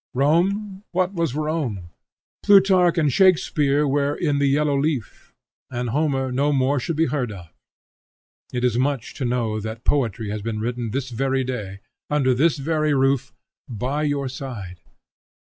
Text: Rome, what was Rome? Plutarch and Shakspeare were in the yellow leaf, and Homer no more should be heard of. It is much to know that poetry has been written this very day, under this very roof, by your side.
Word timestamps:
Rome, 0.15 0.81
what 0.93 1.13
was 1.13 1.35
Rome? 1.35 1.91
Plutarch 2.41 2.97
and 2.97 3.13
Shakspeare 3.13 3.87
were 3.87 4.15
in 4.15 4.39
the 4.39 4.47
yellow 4.47 4.75
leaf, 4.75 5.31
and 5.69 5.91
Homer 5.91 6.31
no 6.31 6.51
more 6.51 6.79
should 6.79 6.95
be 6.95 7.05
heard 7.05 7.31
of. 7.31 7.53
It 8.51 8.63
is 8.63 8.79
much 8.79 9.13
to 9.13 9.25
know 9.25 9.59
that 9.59 9.83
poetry 9.85 10.31
has 10.31 10.41
been 10.41 10.59
written 10.59 10.89
this 10.89 11.11
very 11.11 11.43
day, 11.43 11.81
under 12.09 12.33
this 12.33 12.57
very 12.57 12.95
roof, 12.95 13.31
by 13.69 14.01
your 14.01 14.27
side. 14.27 14.79